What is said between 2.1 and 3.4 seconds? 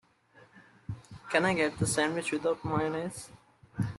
without mayonnaise?